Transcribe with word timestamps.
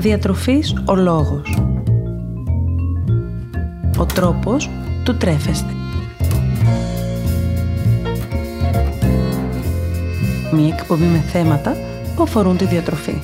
Διατροφής 0.00 0.74
ο 0.86 0.94
λόγος. 0.94 1.58
Ο 3.98 4.06
τρόπος 4.06 4.70
του 5.04 5.16
τρέφεστε. 5.16 5.72
Μία 10.52 10.74
εκπομπή 10.78 11.04
με 11.04 11.18
θέματα 11.18 11.76
που 12.16 12.22
αφορούν 12.22 12.56
τη 12.56 12.64
διατροφή. 12.64 13.18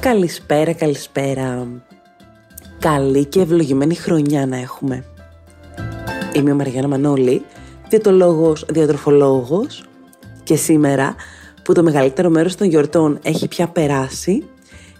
Καλησπέρα, 0.00 0.72
καλησπέρα. 0.72 1.66
Καλή 2.78 3.24
και 3.24 3.40
ευλογημένη 3.40 3.94
χρονιά 3.94 4.46
να 4.46 4.56
έχουμε. 4.56 5.04
Είμαι 6.32 6.50
η 6.50 6.52
Μαριάννα 6.52 6.88
Μανώλη, 6.88 7.42
διαιτολόγος, 7.88 8.64
διατροφολόγος 8.68 9.84
και 10.42 10.56
σήμερα 10.56 11.14
που 11.64 11.72
το 11.72 11.82
μεγαλύτερο 11.82 12.28
μέρος 12.28 12.54
των 12.54 12.66
γιορτών 12.66 13.18
έχει 13.22 13.48
πια 13.48 13.68
περάσει, 13.68 14.44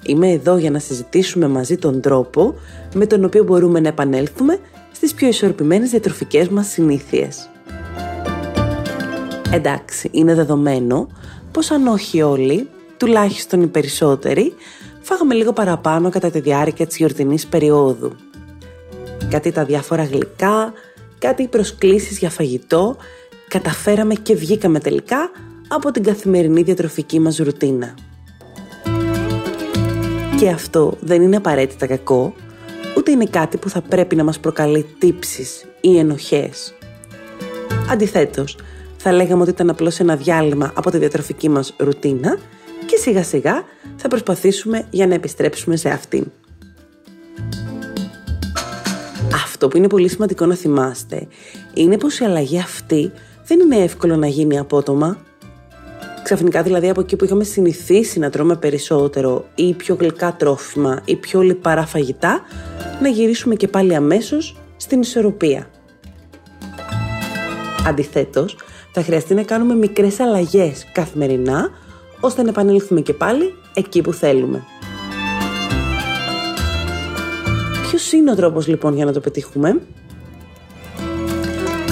είμαι 0.03 0.31
εδώ 0.31 0.57
για 0.57 0.71
να 0.71 0.79
συζητήσουμε 0.79 1.49
μαζί 1.49 1.77
τον 1.77 2.01
τρόπο 2.01 2.55
με 2.95 3.07
τον 3.07 3.25
οποίο 3.25 3.45
μπορούμε 3.45 3.81
να 3.81 3.89
επανέλθουμε 3.89 4.59
στις 4.93 5.15
πιο 5.15 5.29
ισορροπημένες 5.29 5.91
διατροφικές 5.91 6.49
μας 6.49 6.67
συνήθειες. 6.67 7.51
Εντάξει, 9.53 10.09
είναι 10.13 10.35
δεδομένο 10.35 11.09
πως 11.53 11.71
αν 11.71 11.87
όχι 11.87 12.23
όλοι, 12.23 12.69
τουλάχιστον 12.97 13.63
οι 13.63 13.67
περισσότεροι, 13.67 14.55
φάγαμε 15.01 15.35
λίγο 15.35 15.53
παραπάνω 15.53 16.11
κατά 16.11 16.31
τη 16.31 16.41
διάρκεια 16.41 16.87
της 16.87 16.97
γιορτινής 16.97 17.47
περίοδου. 17.47 18.13
Κάτι 19.31 19.53
τα 19.53 19.65
διάφορα 19.65 20.05
γλυκά, 20.05 20.73
κάτι 21.19 21.43
οι 21.43 21.49
προσκλήσεις 21.49 22.19
για 22.19 22.31
φαγητό, 22.31 22.97
καταφέραμε 23.49 24.15
και 24.15 24.35
βγήκαμε 24.35 24.81
τελικά 24.81 25.31
από 25.69 25.91
την 25.91 26.03
καθημερινή 26.03 26.63
διατροφική 26.63 27.21
μας 27.21 27.37
ρουτίνα. 27.37 27.95
Και 30.39 30.49
αυτό 30.49 30.97
δεν 31.01 31.23
είναι 31.23 31.37
απαραίτητα 31.37 31.87
κακό, 31.87 32.35
ούτε 32.97 33.11
είναι 33.11 33.25
κάτι 33.25 33.57
που 33.57 33.69
θα 33.69 33.81
πρέπει 33.81 34.17
να 34.17 34.25
μας 34.25 34.39
προκαλεί 34.39 34.87
τύψεις 34.99 35.65
ή 35.81 35.99
ενοχές. 35.99 36.75
Αντιθέτως, 37.91 38.59
θα 38.97 39.13
λέγαμε 39.13 39.43
ότι 39.43 39.51
ήταν 39.51 39.71
απλώς 39.71 40.01
ένα 40.01 40.17
διάλειμμα 40.17 40.73
από 40.75 40.91
τη 40.91 40.99
διατροφική 40.99 41.49
μας 41.49 41.75
ρουτίνα 41.77 42.39
και 42.87 42.97
σιγά 42.97 43.23
σιγά 43.23 43.65
θα 43.97 44.09
προσπαθήσουμε 44.09 44.87
για 44.91 45.07
να 45.07 45.15
επιστρέψουμε 45.15 45.77
σε 45.77 45.89
αυτήν. 45.89 46.33
Αυτό 49.61 49.71
που 49.71 49.77
είναι 49.77 49.89
πολύ 49.89 50.09
σημαντικό 50.09 50.47
να 50.47 50.55
θυμάστε 50.55 51.27
είναι 51.75 51.99
πως 51.99 52.19
η 52.19 52.25
αλλαγή 52.25 52.59
αυτή 52.59 53.13
δεν 53.47 53.61
είναι 53.61 53.77
εύκολο 53.77 54.17
να 54.17 54.27
γίνει 54.27 54.59
απότομα. 54.59 55.17
Ξαφνικά 56.23 56.63
δηλαδή 56.63 56.89
από 56.89 57.01
εκεί 57.01 57.17
που 57.17 57.25
είχαμε 57.25 57.45
συνηθίσει 57.45 58.19
να 58.19 58.31
τρώμε 58.31 58.57
περισσότερο 58.57 59.45
ή 59.55 59.75
πιο 59.75 59.95
γλυκά 59.95 60.37
τρόφιμα 60.37 61.01
ή 61.05 61.17
πιο 61.17 61.41
λιπαρά 61.41 61.87
φαγητά, 61.87 62.41
να 63.03 63.09
γυρίσουμε 63.09 63.55
και 63.55 63.69
πάλι 63.69 63.95
αμέσως 63.95 64.57
στην 64.77 65.01
ισορροπία. 65.01 65.71
Αντιθέτως, 67.87 68.57
θα 68.93 69.03
χρειαστεί 69.03 69.35
να 69.35 69.43
κάνουμε 69.43 69.75
μικρές 69.75 70.21
αλλαγές 70.21 70.87
καθημερινά, 70.93 71.71
ώστε 72.21 72.43
να 72.43 72.49
επανέλθουμε 72.49 73.01
και 73.01 73.13
πάλι 73.13 73.55
εκεί 73.75 74.01
που 74.01 74.13
θέλουμε. 74.13 74.65
Ποιος 77.99 78.13
είναι 78.13 78.31
ο 78.31 78.35
τρόπος 78.35 78.67
λοιπόν 78.67 78.95
για 78.95 79.05
να 79.05 79.13
το 79.13 79.21
πετύχουμε; 79.21 79.81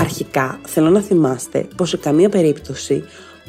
Αρχικά 0.00 0.60
θέλω 0.64 0.90
να 0.90 1.00
θυμάστε 1.00 1.66
πως 1.76 1.88
σε 1.88 1.96
καμία 1.96 2.28
περίπτωση 2.28 3.04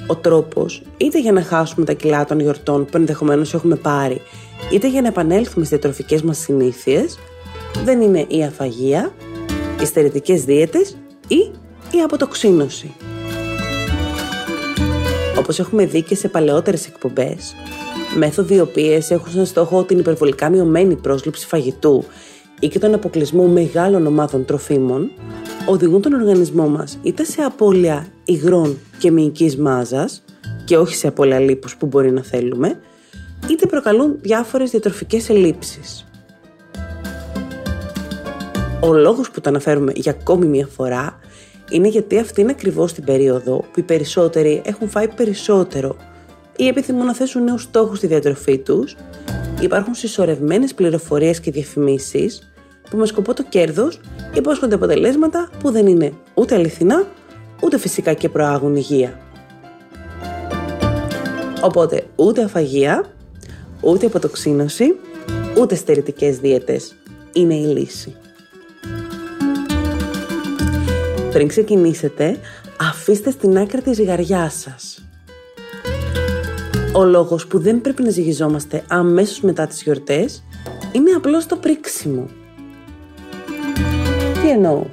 ο 0.08 0.16
τρόπος 0.16 0.84
είτε 0.98 1.20
για 1.20 1.32
να 1.32 1.42
χάσουμε 1.42 1.86
τα 1.86 1.94
κιλά 1.94 2.26
των 2.26 2.40
γιορτών 2.40 2.86
που 2.86 2.98
ενδεχομένως 2.98 3.54
έχουμε 3.54 3.76
πάρει 3.76 4.22
είτε 4.72 4.90
για 4.90 5.02
να 5.02 5.08
επανέλθουμε 5.08 5.66
στις 5.66 5.70
διατροφικές 5.70 6.22
μας 6.22 6.38
συνήθειες 6.38 7.20
δεν 7.84 8.02
είναι 8.02 8.26
η 8.28 8.44
αφαγία, 8.44 9.14
οι 9.82 9.86
στερετικές 9.86 10.44
δίαιτες 10.44 10.98
ή 11.28 11.52
η 11.92 12.02
αποτοξίνωση. 12.04 12.94
Όπως 15.38 15.60
έχουμε 15.60 15.86
δει 15.86 16.02
και 16.02 16.16
σε 16.16 16.28
παλαιότερες 16.28 16.88
εκπομπές, 16.88 17.56
μέθοδοι 18.18 18.56
οι 18.56 18.60
οποίες 18.60 19.12
έχουν 19.12 19.32
σαν 19.32 19.46
στόχο 19.46 19.84
την 19.84 20.00
υπερβολικά 20.00 20.50
μειωμένη 20.50 20.96
πρόσληψη 20.96 21.48
φαγητού 21.48 22.04
ή 22.60 22.68
και 22.68 22.80
τον 22.80 22.94
αποκλεισμό 22.94 23.48
μεγάλων 23.48 24.06
ομάδων 24.08 24.46
τροφίμων, 24.46 25.12
οδηγούν 25.66 26.02
τον 26.02 26.14
οργανισμό 26.14 26.68
μας 26.68 26.98
είτε 27.02 27.24
σε 27.24 27.42
απώλεια 27.42 28.08
υγρών 28.26 28.78
και 28.98 29.12
μυϊκής 29.12 29.58
μάζας 29.58 30.24
και 30.66 30.78
όχι 30.78 30.96
σε 30.96 31.08
απώλεια 31.08 31.40
λίπους 31.40 31.78
που 31.78 31.86
μπορεί 31.86 32.12
να 32.12 32.24
θέλουμε, 32.24 32.80
είτε 33.50 33.66
προκαλούν 33.66 34.18
διάφορες 34.22 34.70
διατροφικές 34.70 35.30
ελλείψεις. 35.30 36.08
Ο 38.82 38.94
λόγος 38.94 39.32
που 39.32 39.42
το 39.42 39.50
αναφέρουμε 39.50 39.92
για 39.96 40.12
ακόμη 40.20 40.46
μια 40.46 40.68
φορά 40.68 41.20
είναι 41.70 41.88
γιατί 41.88 42.20
αυτή 42.20 42.42
είναι 42.42 42.52
ακριβώς 42.52 42.94
την 42.94 43.04
περίοδο 43.04 43.58
που 43.58 43.80
οι 43.80 43.84
περισσότεροι 43.84 44.62
έχουν 44.66 44.90
φάει 44.90 45.08
περισσότερο 45.08 45.96
ή 46.56 46.68
επιθυμούν 46.68 47.06
να 47.06 47.14
θέσουν 47.14 47.44
νέους 47.44 47.62
στόχους 47.62 47.98
στη 47.98 48.08
διατροφή 48.08 48.58
τους, 48.58 48.96
υπάρχουν 49.60 49.94
συσσωρευμένες 49.94 50.74
πληροφορίες 50.74 51.40
και 51.40 51.52
διαφημίσεις 51.52 52.52
που 52.90 52.98
με 52.98 53.06
σκοπό 53.06 53.34
το 53.34 53.44
κέρδος 53.44 54.00
υπόσχονται 54.34 54.76
αποτελέσματα 54.76 55.50
που 55.60 55.72
δεν 55.72 55.88
είναι 55.88 56.14
ούτε 56.34 56.56
αληθινά, 56.56 57.08
ούτε 57.64 57.78
φυσικά 57.78 58.14
και 58.14 58.30
προάγουν 58.30 58.76
υγεία. 58.76 59.20
Οπότε 61.62 62.04
ούτε 62.16 62.44
αφαγία, 62.44 63.06
ούτε 63.82 64.06
αποτοξίνωση, 64.06 64.96
ούτε 65.60 65.76
στερητικές 65.76 66.38
δίαιτες 66.38 66.96
είναι 67.34 67.56
η 67.56 67.66
λύση. 67.66 68.16
Πριν 71.32 71.48
ξεκινήσετε, 71.48 72.40
αφήστε 72.80 73.32
στην 73.32 73.58
άκρη 73.58 73.82
τη 73.82 73.94
ζυγαριά 73.94 74.50
σας. 74.50 75.07
Ο 76.94 77.04
λόγος 77.04 77.48
που 77.48 77.60
δεν 77.60 77.82
πρέπει 77.82 78.04
να 78.04 78.10
ζυγιζόμαστε 78.10 78.84
αμέσως 78.88 79.42
μετά 79.42 79.68
τις 79.68 79.84
γιορτές 79.84 80.44
είναι 80.92 81.12
απλώς 81.12 81.46
το 81.46 81.56
πρίξιμο. 81.56 82.26
Τι 84.42 84.50
εννοώ; 84.50 84.84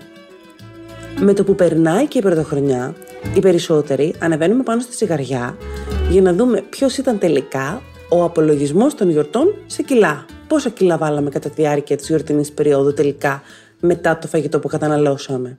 Με 1.21 1.33
το 1.33 1.45
που 1.45 1.55
περνάει 1.55 2.07
και 2.07 2.19
η 2.19 2.21
πρωτοχρονιά, 2.21 2.95
οι 3.35 3.41
περισσότεροι 3.41 4.15
ανεβαίνουμε 4.19 4.63
πάνω 4.63 4.81
στη 4.81 4.97
ζυγαριά 4.97 5.57
για 6.11 6.23
να 6.23 6.33
δούμε 6.33 6.65
ποιος 6.71 6.97
ήταν 6.97 7.19
τελικά 7.19 7.83
ο 8.09 8.25
απολογισμός 8.25 8.95
των 8.95 9.11
γιορτών 9.11 9.55
σε 9.67 9.83
κιλά. 9.83 10.25
Πόσα 10.49 10.69
κιλά 10.69 10.97
βάλαμε 10.97 11.31
κατά 11.31 11.49
τη 11.49 11.55
διάρκεια 11.63 11.97
της 11.97 12.07
γιορτινής 12.07 12.53
περίοδου 12.53 12.95
τελικά 12.95 13.43
μετά 13.81 14.19
το 14.19 14.27
φαγητό 14.27 14.59
που 14.59 14.69
καταναλώσαμε. 14.69 15.57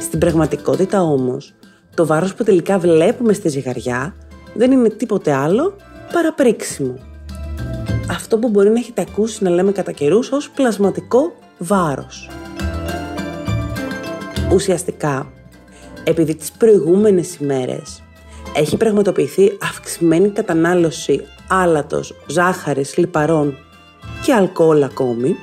Στην 0.00 0.18
πραγματικότητα 0.18 1.02
όμως, 1.02 1.54
το 1.94 2.06
βάρος 2.06 2.34
που 2.34 2.44
τελικά 2.44 2.78
βλέπουμε 2.78 3.32
στη 3.32 3.48
ζυγαριά 3.48 4.14
δεν 4.54 4.72
είναι 4.72 4.88
τίποτε 4.88 5.32
άλλο 5.32 5.76
παρά 6.12 6.32
πρίξιμο. 6.32 6.98
Αυτό 8.10 8.38
που 8.38 8.48
μπορεί 8.48 8.70
να 8.70 8.78
έχετε 8.78 9.00
ακούσει 9.08 9.44
να 9.44 9.50
λέμε 9.50 9.72
κατά 9.72 9.92
καιρούς 9.92 10.32
ως 10.32 10.50
πλασματικό 10.50 11.32
βάρος. 11.58 12.30
Ουσιαστικά, 14.52 15.32
επειδή 16.04 16.34
τις 16.34 16.52
προηγούμενες 16.52 17.36
ημέρες 17.36 18.02
έχει 18.56 18.76
πραγματοποιηθεί 18.76 19.58
αυξημένη 19.62 20.28
κατανάλωση 20.28 21.26
άλατος, 21.48 22.14
ζάχαρης, 22.26 22.96
λιπαρών 22.96 23.58
και 24.24 24.32
αλκοόλ 24.32 24.82
ακόμη, 24.82 25.36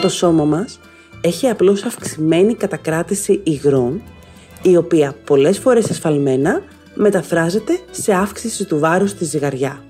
το 0.00 0.08
σώμα 0.08 0.44
μας 0.44 0.80
έχει 1.20 1.48
απλώς 1.48 1.82
αυξημένη 1.82 2.54
κατακράτηση 2.54 3.40
υγρών, 3.44 4.02
η 4.62 4.76
οποία 4.76 5.14
πολλές 5.24 5.58
φορές 5.58 5.90
ασφαλμένα 5.90 6.62
μεταφράζεται 6.98 7.78
σε 7.90 8.12
αύξηση 8.12 8.64
του 8.64 8.78
βάρους 8.78 9.10
στη 9.10 9.24
ζυγαριά. 9.24 9.82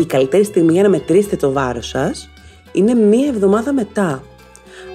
Η 0.00 0.06
καλύτερη 0.06 0.44
στιγμή 0.44 0.72
για 0.72 0.82
να 0.82 0.88
μετρήσετε 0.88 1.36
το 1.36 1.52
βάρος 1.52 1.88
σας 1.88 2.28
είναι 2.72 2.94
μία 2.94 3.28
εβδομάδα 3.28 3.72
μετά, 3.72 4.22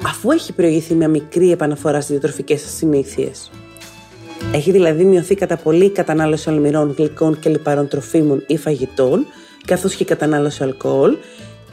αφού 0.05 0.31
έχει 0.31 0.53
προηγηθεί 0.53 0.93
μια 0.93 1.07
μικρή 1.07 1.51
επαναφορά 1.51 2.01
στις 2.01 2.09
διατροφικές 2.09 2.61
σας 2.61 2.71
συνήθειες. 2.71 3.51
Έχει 4.53 4.71
δηλαδή 4.71 5.03
μειωθεί 5.03 5.35
κατά 5.35 5.57
πολύ 5.57 5.85
η 5.85 5.89
κατανάλωση 5.89 6.49
αλμυρών, 6.49 6.93
γλυκών 6.97 7.39
και 7.39 7.49
λιπαρών 7.49 7.87
τροφίμων 7.87 8.43
ή 8.47 8.57
φαγητών, 8.57 9.25
καθώς 9.65 9.95
και 9.95 10.03
η 10.03 10.05
κατανάλωση 10.05 10.63
αλκοόλ 10.63 11.17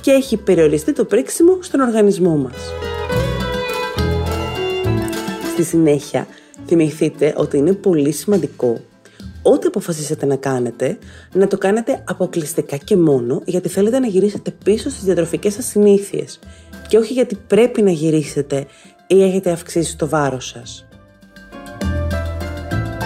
και 0.00 0.10
έχει 0.10 0.36
περιοριστεί 0.36 0.92
το 0.92 1.04
πρίξιμο 1.04 1.58
στον 1.60 1.80
οργανισμό 1.80 2.36
μας. 2.36 2.72
Στη 5.52 5.62
συνέχεια, 5.62 6.26
θυμηθείτε 6.68 7.34
ότι 7.36 7.56
είναι 7.56 7.72
πολύ 7.72 8.12
σημαντικό 8.12 8.80
ό,τι 9.42 9.66
αποφασίσετε 9.66 10.26
να 10.26 10.36
κάνετε, 10.36 10.98
να 11.32 11.46
το 11.46 11.58
κάνετε 11.58 12.02
αποκλειστικά 12.06 12.76
και 12.76 12.96
μόνο 12.96 13.42
γιατί 13.44 13.68
θέλετε 13.68 13.98
να 13.98 14.06
γυρίσετε 14.06 14.50
πίσω 14.64 14.90
στις 14.90 15.04
διατροφικές 15.04 15.52
σας 15.52 15.64
συνήθειες 15.64 16.38
και 16.88 16.98
όχι 16.98 17.12
γιατί 17.12 17.38
πρέπει 17.46 17.82
να 17.82 17.90
γυρίσετε 17.90 18.66
ή 19.06 19.22
έχετε 19.22 19.50
αυξήσει 19.50 19.96
το 19.96 20.08
βάρος 20.08 20.46
σας. 20.46 20.88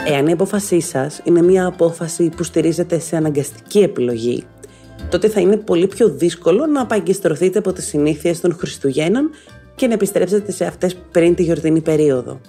Εάν 0.06 0.26
η 0.26 0.32
απόφασή 0.32 0.80
σας 0.80 1.20
είναι 1.24 1.42
μια 1.42 1.66
απόφαση 1.66 2.28
που 2.36 2.42
στηρίζεται 2.42 2.98
σε 2.98 3.16
αναγκαστική 3.16 3.78
επιλογή, 3.78 4.44
τότε 5.10 5.28
θα 5.28 5.40
είναι 5.40 5.56
πολύ 5.56 5.86
πιο 5.86 6.08
δύσκολο 6.08 6.66
να 6.66 6.80
απαγκιστρωθείτε 6.80 7.58
από 7.58 7.72
τις 7.72 7.86
συνήθειες 7.86 8.40
των 8.40 8.54
Χριστουγέννων 8.54 9.30
και 9.74 9.86
να 9.86 9.92
επιστρέψετε 9.92 10.52
σε 10.52 10.64
αυτές 10.64 10.96
πριν 11.10 11.34
τη 11.34 11.42
γιορτινή 11.42 11.80
περίοδο. 11.80 12.40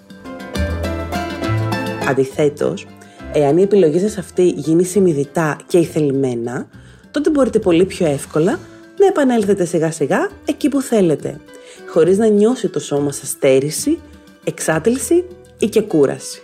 Αντιθέτως, 2.08 2.88
εάν 3.34 3.58
η 3.58 3.62
επιλογή 3.62 4.00
σας 4.00 4.18
αυτή 4.18 4.48
γίνει 4.48 4.84
συνειδητά 4.84 5.58
και 5.68 5.78
ηθελημένα, 5.78 6.68
τότε 7.12 7.30
μπορείτε 7.30 7.60
πολύ 7.60 7.86
πιο 7.86 8.06
εύκολα 8.06 8.60
να 9.00 9.08
επανέλθετε 9.08 9.66
σιγά 9.66 9.92
σιγά 9.92 10.30
εκεί 10.46 10.70
που 10.70 10.82
θέλετε, 10.82 11.40
χωρίς 11.88 12.18
να 12.18 12.28
νιώσει 12.28 12.70
το 12.70 12.80
σώμα 12.80 13.12
σας 13.12 13.30
στέρηση, 13.30 14.00
εξάτληση 14.44 15.26
ή 15.60 15.68
και 15.68 15.82
κούραση. 15.82 16.44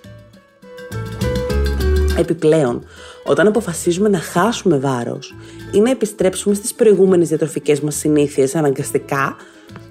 Επιπλέον, 2.17 2.83
όταν 3.23 3.47
αποφασίζουμε 3.47 4.09
να 4.09 4.19
χάσουμε 4.19 4.77
βάρος 4.77 5.35
ή 5.71 5.79
να 5.79 5.89
επιστρέψουμε 5.89 6.55
στις 6.55 6.73
προηγούμενες 6.73 7.27
διατροφικές 7.27 7.79
μας 7.79 7.95
συνήθειες 7.95 8.55
αναγκαστικά, 8.55 9.35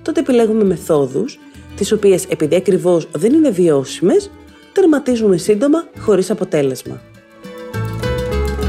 τότε 0.03 0.21
επιλέγουμε 0.21 0.65
μεθόδους, 0.65 1.39
τις 1.77 1.93
οποίες 1.93 2.25
επειδή 2.29 2.55
ακριβώς 2.55 3.09
δεν 3.13 3.35
είναι 3.35 3.51
βιώσιμες, 3.51 4.31
τερματίζουμε 4.81 5.37
σύντομα 5.37 5.85
χωρίς 5.99 6.31
αποτέλεσμα. 6.31 7.01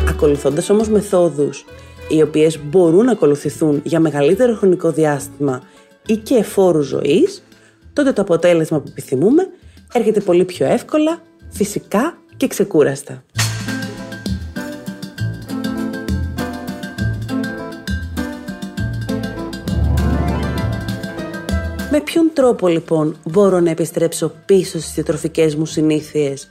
Ακολουθώντας 0.09 0.69
όμως 0.69 0.89
μεθόδους 0.89 1.65
οι 2.09 2.21
οποίες 2.21 2.59
μπορούν 2.63 3.05
να 3.05 3.11
ακολουθηθούν 3.11 3.81
για 3.83 3.99
μεγαλύτερο 3.99 4.55
χρονικό 4.55 4.91
διάστημα 4.91 5.61
ή 6.05 6.15
και 6.15 6.35
εφόρου 6.35 6.81
ζωής, 6.81 7.43
τότε 7.93 8.11
το 8.11 8.21
αποτέλεσμα 8.21 8.79
που 8.79 8.87
επιθυμούμε 8.89 9.47
έρχεται 9.93 10.19
πολύ 10.19 10.45
πιο 10.45 10.65
εύκολα, 10.65 11.21
φυσικά 11.49 12.17
και 12.37 12.47
ξεκούραστα. 12.47 13.23
Με 21.99 22.05
ποιον 22.05 22.29
τρόπο 22.33 22.67
λοιπόν 22.67 23.15
μπορώ 23.23 23.59
να 23.59 23.69
επιστρέψω 23.69 24.31
πίσω 24.45 24.79
στις 24.79 24.93
διατροφικές 24.93 25.55
μου 25.55 25.65
συνήθειες 25.65 26.49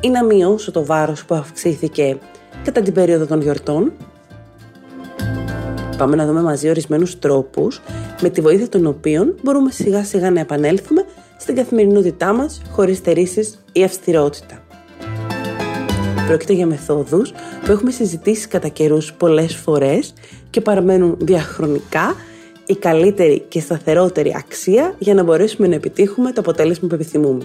ή 0.00 0.08
να 0.08 0.24
μειώσω 0.24 0.70
το 0.70 0.84
βάρος 0.84 1.24
που 1.24 1.34
αυξήθηκε 1.34 2.18
κατά 2.64 2.80
την 2.80 2.92
περίοδο 2.92 3.26
των 3.26 3.40
γιορτών; 3.42 3.92
Πάμε 5.96 6.16
να 6.16 6.26
δούμε 6.26 6.42
μαζί 6.42 6.68
ορισμένους 6.68 7.18
τρόπους 7.18 7.80
με 8.20 8.28
τη 8.28 8.40
βοήθεια 8.40 8.68
των 8.68 8.86
οποίων 8.86 9.34
μπορούμε 9.42 9.70
σιγά 9.70 10.04
σιγά 10.04 10.30
να 10.30 10.40
επανέλθουμε 10.40 11.04
στην 11.38 11.54
καθημερινότητά 11.54 12.32
μας 12.32 12.62
χωρίς 12.70 12.96
στερήσεις 12.96 13.64
ή 13.72 13.84
αυστηρότητα. 13.84 14.62
Πρόκειται 16.26 16.52
για 16.52 16.66
μεθόδους 16.66 17.32
που 17.64 17.72
έχουμε 17.72 17.90
συζητήσει 17.90 18.48
κατά 18.48 18.68
καιρούς 18.68 19.12
πολλές 19.12 19.56
φορές 19.56 20.12
και 20.50 20.60
παραμένουν 20.60 21.16
διαχρονικά 21.20 22.14
η 22.66 22.74
καλύτερη 22.74 23.44
και 23.48 23.60
σταθερότερη 23.60 24.34
αξία 24.36 24.94
για 24.98 25.14
να 25.14 25.22
μπορέσουμε 25.22 25.68
να 25.68 25.74
επιτύχουμε 25.74 26.32
το 26.32 26.40
αποτέλεσμα 26.40 26.88
που 26.88 26.94
επιθυμούμε. 26.94 27.44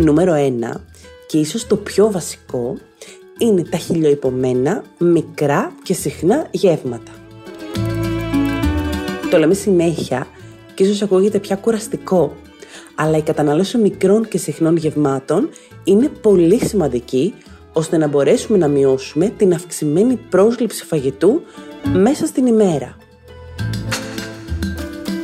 Νούμερο 0.00 0.32
1 0.74 0.80
και 1.26 1.38
ίσως 1.38 1.66
το 1.66 1.76
πιο 1.76 2.10
βασικό 2.10 2.76
είναι 3.38 3.62
τα 3.62 3.76
χιλιοϊπωμένα, 3.76 4.82
μικρά 4.98 5.72
και 5.82 5.94
συχνά 5.94 6.46
γεύματα. 6.50 7.12
Το 9.30 9.38
λέμε 9.38 9.54
συνέχεια 9.54 10.26
και 10.74 10.82
ίσως 10.82 11.02
ακούγεται 11.02 11.38
πια 11.38 11.56
κουραστικό, 11.56 12.32
αλλά 12.94 13.16
η 13.16 13.22
κατανάλωση 13.22 13.78
μικρών 13.78 14.28
και 14.28 14.38
συχνών 14.38 14.76
γευμάτων 14.76 15.48
είναι 15.84 16.08
πολύ 16.08 16.64
σημαντική 16.64 17.34
ώστε 17.72 17.96
να 17.96 18.08
μπορέσουμε 18.08 18.58
να 18.58 18.68
μειώσουμε 18.68 19.28
την 19.36 19.54
αυξημένη 19.54 20.16
πρόσληψη 20.16 20.84
φαγητού 20.84 21.42
μέσα 21.92 22.26
στην 22.26 22.46
ημέρα. 22.46 22.96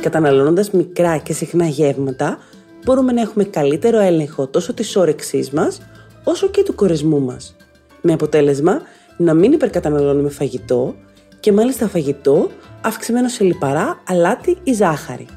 Καταναλώνοντας 0.01 0.71
μικρά 0.71 1.17
και 1.17 1.33
συχνά 1.33 1.65
γεύματα, 1.65 2.37
μπορούμε 2.85 3.11
να 3.11 3.21
έχουμε 3.21 3.43
καλύτερο 3.43 3.99
έλεγχο 3.99 4.47
τόσο 4.47 4.73
της 4.73 4.95
όρεξής 4.95 5.49
μας, 5.49 5.81
όσο 6.23 6.47
και 6.47 6.63
του 6.63 6.75
κορεσμού 6.75 7.21
μας. 7.21 7.55
Με 8.01 8.13
αποτέλεσμα 8.13 8.81
να 9.17 9.33
μην 9.33 9.51
υπερκαταναλώνουμε 9.51 10.29
φαγητό 10.29 10.95
και 11.39 11.51
μάλιστα 11.51 11.87
φαγητό 11.87 12.49
αυξημένο 12.81 13.27
σε 13.27 13.43
λιπαρά, 13.43 14.01
αλάτι 14.07 14.57
ή 14.63 14.73
ζάχαρη. 14.73 15.27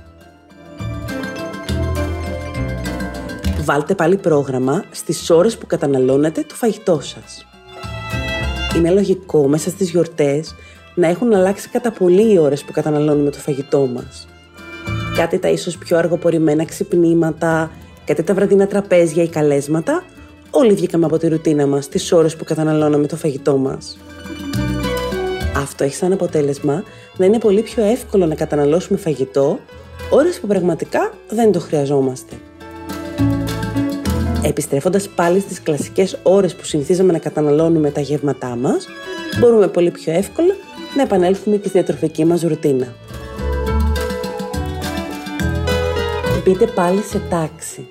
Βάλτε 3.70 3.94
πάλι 3.94 4.16
πρόγραμμα 4.16 4.84
στις 4.90 5.30
ώρες 5.30 5.58
που 5.58 5.66
καταναλώνετε 5.66 6.42
το 6.48 6.54
φαγητό 6.54 7.00
σας. 7.00 7.46
Είναι 8.76 8.90
λογικό 8.90 9.48
μέσα 9.48 9.70
στις 9.70 9.90
γιορτές 9.90 10.54
να 10.94 11.06
έχουν 11.06 11.34
αλλάξει 11.34 11.68
κατά 11.68 11.90
πολύ 11.90 12.32
οι 12.32 12.38
ώρες 12.38 12.64
που 12.64 12.72
καταναλώνουμε 12.72 13.30
το 13.30 13.38
φαγητό 13.38 13.86
μας. 13.86 14.28
Κάτι 15.16 15.38
τα 15.38 15.48
ίσως 15.48 15.78
πιο 15.78 15.96
αργοπορημένα 15.96 16.64
ξυπνήματα, 16.64 17.70
κάτι 18.04 18.22
τα 18.22 18.34
βραδινά 18.34 18.66
τραπέζια 18.66 19.22
ή 19.22 19.28
καλέσματα, 19.28 20.04
όλοι 20.50 20.72
βγήκαμε 20.72 21.06
από 21.06 21.18
τη 21.18 21.28
ρουτίνα 21.28 21.66
μας 21.66 21.88
τις 21.88 22.12
ώρες 22.12 22.36
που 22.36 22.44
καταναλώναμε 22.44 23.06
το 23.06 23.16
φαγητό 23.16 23.56
μας. 23.56 23.98
Αυτό 25.56 25.84
έχει 25.84 25.94
σαν 25.94 26.12
αποτέλεσμα 26.12 26.82
να 27.16 27.24
είναι 27.24 27.38
πολύ 27.38 27.62
πιο 27.62 27.84
εύκολο 27.84 28.26
να 28.26 28.34
καταναλώσουμε 28.34 28.98
φαγητό 28.98 29.58
ώρες 30.10 30.40
που 30.40 30.46
πραγματικά 30.46 31.12
δεν 31.28 31.52
το 31.52 31.60
χρειαζόμαστε. 31.60 32.36
Επιστρέφοντας 34.42 35.08
πάλι 35.08 35.40
στις 35.40 35.62
κλασικές 35.62 36.18
ώρες 36.22 36.54
που 36.54 36.64
συνηθίζαμε 36.64 37.12
να 37.12 37.18
καταναλώνουμε 37.18 37.90
τα 37.90 38.00
γεύματά 38.00 38.56
μας, 38.56 38.86
μπορούμε 39.40 39.68
πολύ 39.68 39.90
πιο 39.90 40.12
εύκολα 40.12 40.54
να 40.96 41.02
επανέλθουμε 41.02 41.56
και 41.56 41.68
στη 41.68 41.78
διατροφική 41.78 42.24
μας 42.24 42.42
ρουτίνα. 42.42 42.94
Μπείτε 46.44 46.66
πάλι 46.66 47.02
σε 47.02 47.20
τάξη. 47.30 47.86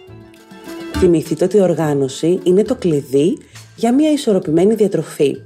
Θυμηθείτε 0.98 1.46
ότι 1.46 1.58
η 1.58 1.62
οργάνωση 1.62 2.40
είναι 2.44 2.64
το 2.64 2.76
κλειδί 2.76 3.38
για 3.76 3.94
μια 3.94 4.12
ισορροπημένη 4.12 4.74
διατροφή. 4.74 5.42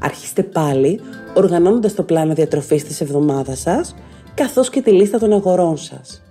Αρχίστε 0.00 0.42
πάλι 0.42 1.00
οργανώνοντας 1.34 1.94
το 1.94 2.02
πλάνο 2.02 2.34
διατροφής 2.34 2.84
της 2.84 3.00
εβδομάδας 3.00 3.60
σας, 3.60 3.94
καθώς 4.34 4.70
και 4.70 4.80
τη 4.82 4.90
λίστα 4.90 5.18
των 5.18 5.32
αγορών 5.32 5.76
σας 5.76 6.22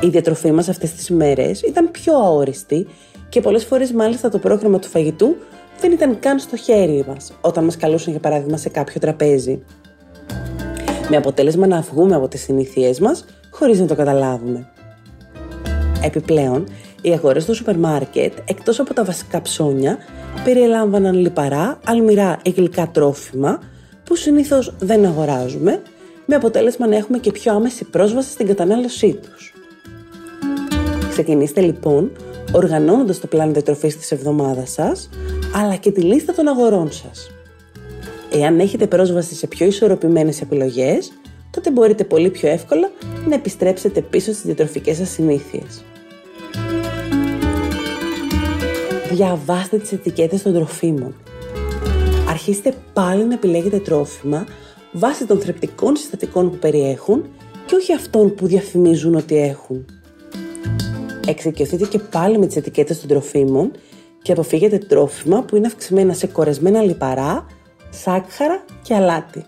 η 0.00 0.08
διατροφή 0.08 0.52
μας 0.52 0.68
αυτές 0.68 0.92
τις 0.92 1.10
μέρες 1.10 1.62
ήταν 1.62 1.90
πιο 1.90 2.14
αόριστη 2.14 2.86
και 3.28 3.40
πολλές 3.40 3.64
φορές 3.64 3.92
μάλιστα 3.92 4.28
το 4.28 4.38
πρόγραμμα 4.38 4.78
του 4.78 4.88
φαγητού 4.88 5.36
δεν 5.80 5.92
ήταν 5.92 6.18
καν 6.18 6.38
στο 6.38 6.56
χέρι 6.56 7.04
μας 7.08 7.32
όταν 7.40 7.64
μας 7.64 7.76
καλούσαν 7.76 8.10
για 8.10 8.20
παράδειγμα 8.20 8.56
σε 8.56 8.68
κάποιο 8.68 9.00
τραπέζι. 9.00 9.62
Με 11.08 11.16
αποτέλεσμα 11.16 11.66
να 11.66 11.80
βγούμε 11.80 12.14
από 12.14 12.28
τις 12.28 12.40
συνήθειές 12.40 13.00
μας 13.00 13.24
χωρίς 13.50 13.80
να 13.80 13.86
το 13.86 13.94
καταλάβουμε. 13.94 14.68
Επιπλέον, 16.02 16.68
οι 17.02 17.10
αγορές 17.12 17.42
στο 17.42 17.54
σούπερ 17.54 17.78
μάρκετ, 17.78 18.32
εκτός 18.44 18.80
από 18.80 18.94
τα 18.94 19.04
βασικά 19.04 19.42
ψώνια, 19.42 19.98
περιελάμβαναν 20.44 21.14
λιπαρά, 21.14 21.78
αλμυρά 21.86 22.38
ή 22.42 22.50
γλυκά 22.50 22.88
τρόφιμα 22.88 23.58
που 24.04 24.16
συνήθως 24.16 24.74
δεν 24.78 25.04
αγοράζουμε, 25.04 25.82
με 26.26 26.34
αποτέλεσμα 26.34 26.86
να 26.86 26.96
έχουμε 26.96 27.18
και 27.18 27.32
πιο 27.32 27.54
άμεση 27.54 27.84
πρόσβαση 27.84 28.30
στην 28.30 28.46
κατανάλωσή 28.46 29.14
τους. 29.14 29.49
Ξεκινήστε 31.10 31.60
λοιπόν 31.60 32.12
οργανώνοντας 32.52 33.20
το 33.20 33.26
πλάνο 33.26 33.52
διατροφής 33.52 33.96
της 33.96 34.12
εβδομάδας 34.12 34.70
σας, 34.70 35.08
αλλά 35.54 35.76
και 35.76 35.92
τη 35.92 36.00
λίστα 36.00 36.32
των 36.32 36.48
αγορών 36.48 36.92
σας. 36.92 37.30
Εάν 38.32 38.60
έχετε 38.60 38.86
πρόσβαση 38.86 39.34
σε 39.34 39.46
πιο 39.46 39.66
ισορροπημένες 39.66 40.40
επιλογές, 40.40 41.12
τότε 41.50 41.70
μπορείτε 41.70 42.04
πολύ 42.04 42.30
πιο 42.30 42.48
εύκολα 42.48 42.90
να 43.28 43.34
επιστρέψετε 43.34 44.00
πίσω 44.00 44.32
στις 44.32 44.44
διατροφικές 44.44 44.96
σας 44.96 45.08
συνήθειες. 45.08 45.84
Διαβάστε 49.10 49.78
τις 49.78 49.92
ετικέτες 49.92 50.42
των 50.42 50.54
τροφίμων. 50.54 51.14
Αρχίστε 52.28 52.74
πάλι 52.92 53.24
να 53.24 53.34
επιλέγετε 53.34 53.78
τρόφιμα 53.78 54.46
βάσει 54.92 55.26
των 55.26 55.40
θρεπτικών 55.40 55.96
συστατικών 55.96 56.50
που 56.50 56.56
περιέχουν 56.56 57.24
και 57.66 57.74
όχι 57.74 57.94
αυτών 57.94 58.34
που 58.34 58.46
διαφημίζουν 58.46 59.14
ότι 59.14 59.38
έχουν 59.38 59.84
εξοικειωθείτε 61.30 61.86
και 61.86 61.98
πάλι 61.98 62.38
με 62.38 62.46
τις 62.46 62.56
ετικέτες 62.56 63.00
των 63.00 63.08
τροφίμων 63.08 63.70
και 64.22 64.32
αποφύγετε 64.32 64.78
τρόφιμα 64.78 65.42
που 65.42 65.56
είναι 65.56 65.66
αυξημένα 65.66 66.12
σε 66.12 66.26
κορεσμένα 66.26 66.82
λιπαρά, 66.82 67.46
σάκχαρα 67.90 68.64
και 68.82 68.94
αλάτι. 68.94 69.44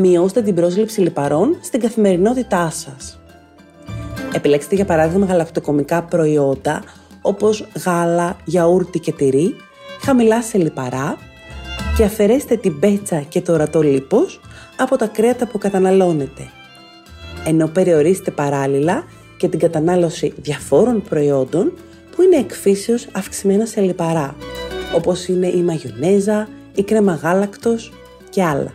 Μειώστε 0.00 0.42
την 0.42 0.54
πρόσληψη 0.54 1.00
λιπαρών 1.00 1.56
στην 1.62 1.80
καθημερινότητά 1.80 2.70
σας. 2.70 3.20
Επιλέξτε 4.34 4.74
για 4.74 4.84
παράδειγμα 4.84 5.26
γαλακτοκομικά 5.26 6.02
προϊόντα 6.02 6.82
όπως 7.22 7.68
γάλα, 7.84 8.36
γιαούρτι 8.44 8.98
και 8.98 9.12
τυρί, 9.12 9.54
χαμηλά 10.00 10.42
σε 10.42 10.58
λιπαρά 10.58 11.16
και 11.96 12.04
αφαιρέστε 12.04 12.56
την 12.56 12.78
πέτσα 12.78 13.20
και 13.20 13.40
το 13.40 13.52
ορατό 13.52 13.82
λίπος 13.82 14.40
από 14.76 14.96
τα 14.96 15.06
κρέατα 15.06 15.46
που 15.46 15.58
καταναλώνετε. 15.58 16.50
Ενώ 17.46 17.66
περιορίστε 17.66 18.30
παράλληλα 18.30 19.04
και 19.36 19.48
την 19.48 19.58
κατανάλωση 19.58 20.32
διαφόρων 20.36 21.02
προϊόντων 21.02 21.72
που 22.16 22.22
είναι 22.22 22.36
εκφύσεως 22.36 23.08
αυξημένα 23.12 23.66
σε 23.66 23.80
λιπαρά, 23.80 24.36
όπως 24.94 25.26
είναι 25.26 25.46
η 25.46 25.62
μαγιονέζα, 25.62 26.48
η 26.74 26.82
κρέμα 26.82 27.14
γάλακτος 27.14 27.92
και 28.30 28.42
άλλα. 28.42 28.74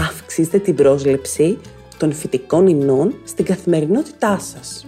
Αυξήστε 0.00 0.58
την 0.58 0.74
πρόσληψη 0.74 1.58
των 1.96 2.12
φυτικών 2.12 2.66
ινών 2.66 3.14
στην 3.24 3.44
καθημερινότητά 3.44 4.38
σας. 4.38 4.86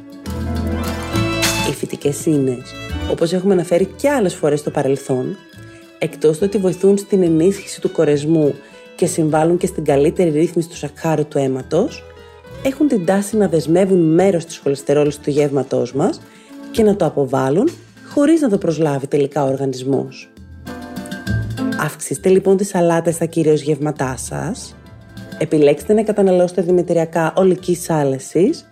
Οι 1.70 1.72
φυτικές 1.72 2.26
ίνες, 2.26 2.72
όπως 3.10 3.32
έχουμε 3.32 3.52
αναφέρει 3.52 3.84
και 3.84 4.10
άλλες 4.10 4.34
φορές 4.34 4.60
στο 4.60 4.70
παρελθόν, 4.70 5.36
εκτός 5.98 6.38
του 6.38 6.44
ότι 6.46 6.58
βοηθούν 6.58 6.98
στην 6.98 7.22
ενίσχυση 7.22 7.80
του 7.80 7.92
κορεσμού 7.92 8.54
και 8.96 9.06
συμβάλλουν 9.06 9.56
και 9.56 9.66
στην 9.66 9.84
καλύτερη 9.84 10.30
ρύθμιση 10.30 10.68
του 10.68 10.76
σακχάρου 10.76 11.26
του 11.26 11.38
αίματος, 11.38 12.04
έχουν 12.62 12.88
την 12.88 13.04
τάση 13.04 13.36
να 13.36 13.48
δεσμεύουν 13.48 14.14
μέρος 14.14 14.44
της 14.44 14.58
χολυστερόλης 14.58 15.18
του 15.18 15.30
γεύματός 15.30 15.92
μας 15.92 16.20
και 16.70 16.82
να 16.82 16.96
το 16.96 17.04
αποβάλουν 17.04 17.70
χωρίς 18.08 18.40
να 18.40 18.48
το 18.48 18.58
προσλάβει 18.58 19.06
τελικά 19.06 19.44
ο 19.44 19.46
οργανισμός. 19.46 20.32
Αυξήστε 21.80 22.28
λοιπόν 22.28 22.56
τις 22.56 22.68
σαλάτες 22.68 23.14
στα 23.14 23.24
κυρίως 23.24 23.60
γεύματά 23.60 24.16
σας, 24.16 24.76
επιλέξτε 25.38 25.92
να 25.92 26.02
καταναλώσετε 26.02 26.62
δημητριακά 26.62 27.32
ολικής 27.36 27.90
άλεσης 27.90 28.68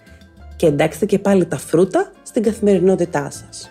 και 0.56 0.66
εντάξτε 0.66 1.06
και 1.06 1.18
πάλι 1.18 1.46
τα 1.46 1.58
φρούτα 1.58 2.12
στην 2.22 2.42
καθημερινότητά 2.42 3.30
σας. 3.30 3.70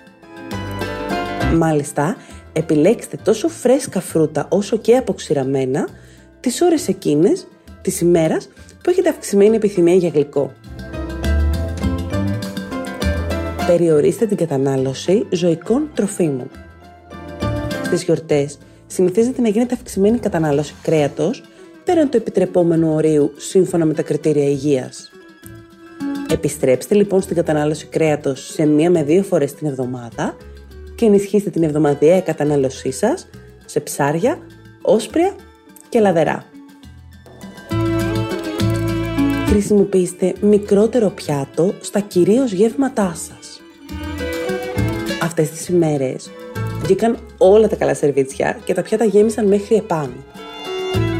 Μάλιστα, 1.57 2.15
επιλέξτε 2.53 3.17
τόσο 3.23 3.47
φρέσκα 3.47 3.99
φρούτα 3.99 4.47
όσο 4.49 4.77
και 4.77 4.95
αποξηραμένα 4.97 5.87
τις 6.41 6.61
ώρες 6.61 6.87
εκείνες 6.87 7.47
της 7.81 8.01
ημέρας 8.01 8.49
που 8.83 8.89
έχετε 8.89 9.09
αυξημένη 9.09 9.55
επιθυμία 9.55 9.95
για 9.95 10.09
γλυκό. 10.09 10.53
Περιορίστε 13.67 14.25
την 14.25 14.37
κατανάλωση 14.37 15.25
ζωικών 15.29 15.89
τροφίμων. 15.93 16.49
Στις 17.85 18.03
γιορτές 18.03 18.57
συνηθίζεται 18.87 19.41
να 19.41 19.49
γίνεται 19.49 19.73
αυξημένη 19.73 20.19
κατανάλωση 20.19 20.75
κρέατος 20.81 21.43
πέραν 21.83 22.09
του 22.09 22.17
επιτρεπόμενου 22.17 22.93
ορίου 22.93 23.31
σύμφωνα 23.37 23.85
με 23.85 23.93
τα 23.93 24.01
κριτήρια 24.01 24.49
υγείας. 24.49 25.11
Επιστρέψτε 26.31 26.95
λοιπόν 26.95 27.21
στην 27.21 27.35
κατανάλωση 27.35 27.85
κρέατος 27.85 28.51
σε 28.53 28.65
μία 28.65 28.89
με 28.91 29.03
δύο 29.03 29.23
φορές 29.23 29.53
την 29.53 29.67
εβδομάδα 29.67 30.37
και 30.95 31.05
ενισχύστε 31.05 31.49
την 31.49 31.63
εβδομαδιαία 31.63 32.21
κατανάλωσή 32.21 32.91
σας 32.91 33.29
σε 33.65 33.79
ψάρια, 33.79 34.37
όσπρια 34.81 35.35
και 35.91 35.99
λαδερά. 35.99 36.43
Χρησιμοποιήστε 39.47 40.33
μικρότερο 40.41 41.09
πιάτο 41.09 41.73
στα 41.81 41.99
κυρίως 41.99 42.51
γεύματά 42.51 43.13
σας. 43.15 43.61
Αυτές 45.21 45.49
τις 45.49 45.67
ημέρες 45.67 46.29
βγήκαν 46.81 47.17
όλα 47.37 47.67
τα 47.67 47.75
καλά 47.75 47.93
σερβίτσια 47.93 48.59
και 48.65 48.73
τα 48.73 48.81
πιάτα 48.81 49.05
γέμισαν 49.05 49.47
μέχρι 49.47 49.75
επάνω. 49.75 50.13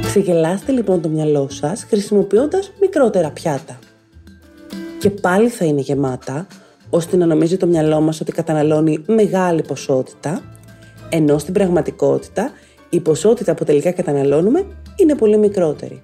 Ξεγελάστε 0.02 0.72
λοιπόν 0.72 1.02
το 1.02 1.10
μυαλό 1.10 1.50
σας 1.50 1.84
χρησιμοποιώντας 1.90 2.72
μικρότερα 2.82 3.32
πιάτα. 3.32 3.80
Και 5.00 5.10
πάλι 5.10 5.50
θα 5.50 5.66
είναι 5.66 5.82
γεμάτα, 5.82 6.48
ώστε 6.90 7.18
να 7.18 7.26
νομίζει 7.26 7.58
το 7.58 7.68
μυαλό 7.68 8.02
μας 8.02 8.22
ότι 8.22 8.32
καταναλώνει 8.32 9.04
μεγάλη 9.08 9.62
ποσότητα, 9.62 10.42
ενώ 11.10 11.38
στην 11.38 11.54
πραγματικότητα 11.54 12.52
η 12.94 13.00
ποσότητα 13.00 13.54
που 13.54 13.64
τελικά 13.64 13.92
καταναλώνουμε 13.92 14.66
είναι 14.96 15.16
πολύ 15.16 15.38
μικρότερη. 15.38 16.02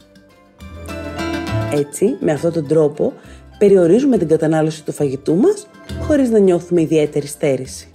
Έτσι, 1.73 2.17
με 2.19 2.31
αυτόν 2.31 2.53
τον 2.53 2.67
τρόπο, 2.67 3.13
περιορίζουμε 3.57 4.17
την 4.17 4.27
κατανάλωση 4.27 4.83
του 4.83 4.91
φαγητού 4.91 5.35
μας 5.35 5.67
χωρίς 6.01 6.29
να 6.29 6.39
νιώθουμε 6.39 6.81
ιδιαίτερη 6.81 7.27
στέρηση. 7.27 7.89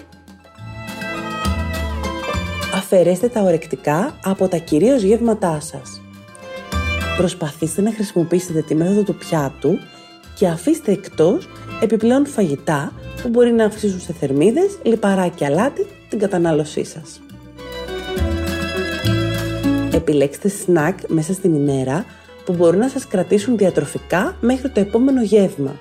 Αφαιρέστε 2.75 3.29
τα 3.29 3.43
ορεκτικά 3.43 4.19
από 4.25 4.49
τα 4.49 4.57
κυρίως 4.57 5.03
γεύματά 5.03 5.61
σας. 5.61 6.01
Προσπαθήστε 7.17 7.83
να 7.83 7.93
χρησιμοποιήσετε 7.93 8.63
τη 8.63 8.75
μέθοδο 8.75 9.03
του 9.03 9.15
πιάτου 9.15 9.79
και 10.35 10.47
αφήστε 10.47 10.93
εκτός 10.93 11.49
επιπλέον 11.83 12.27
φαγητά 12.27 12.93
που 13.23 13.29
μπορεί 13.29 13.53
να 13.53 13.65
αυξήσουν 13.65 14.01
σε 14.01 14.13
θερμίδες, 14.13 14.79
λιπαρά 14.83 15.29
και 15.29 15.45
αλάτι 15.45 15.87
την 16.09 16.19
κατανάλωσή 16.19 16.85
σας. 16.85 17.21
Επιλέξτε 19.95 20.49
σνακ 20.49 20.99
μέσα 21.09 21.33
στην 21.33 21.55
ημέρα 21.55 22.05
που 22.45 22.53
μπορούν 22.53 22.79
να 22.79 22.89
σας 22.89 23.07
κρατήσουν 23.07 23.57
διατροφικά 23.57 24.37
μέχρι 24.41 24.69
το 24.69 24.81
επόμενο 24.81 25.23
γεύμα 25.23 25.77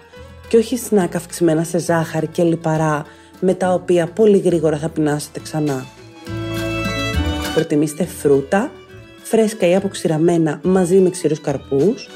και 0.47 0.57
όχι 0.57 0.77
σνακ 0.77 1.15
αυξημένα 1.15 1.63
σε 1.63 1.77
ζάχαρη 1.77 2.27
και 2.27 2.43
λιπαρά 2.43 3.05
με 3.39 3.53
τα 3.53 3.73
οποία 3.73 4.07
πολύ 4.07 4.37
γρήγορα 4.37 4.77
θα 4.77 4.89
πεινάσετε 4.89 5.39
ξανά. 5.39 5.85
Προτιμήστε 7.53 8.05
φρούτα, 8.05 8.71
φρέσκα 9.23 9.67
ή 9.67 9.75
αποξηραμένα 9.75 10.59
μαζί 10.63 10.95
με 10.99 11.09
ξηρούς 11.09 11.41
καρπούς, 11.41 12.09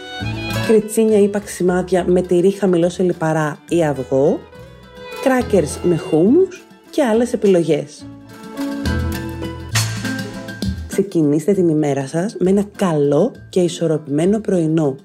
κριτσίνια 0.68 1.20
ή 1.20 1.28
παξιμάδια 1.28 2.06
με 2.08 2.22
τυρί 2.22 2.52
χαμηλό 2.52 2.90
σε 2.90 3.04
λιπαρά 3.04 3.60
ή 3.70 3.86
αυγό, 3.86 4.40
κράκερς 5.24 5.80
με 5.84 5.98
χούμους 5.98 6.64
και 6.90 7.04
άλλες 7.04 7.34
επιλογές. 7.34 8.06
Ξεκινήστε 10.96 11.54
την 11.54 11.70
ημέρα 11.70 12.08
σας 12.08 12.36
με 12.40 12.50
ένα 12.50 12.64
καλό 12.76 13.32
και 13.50 13.60
ισορροπημένο 13.60 14.40
πρωινό, 14.40 14.96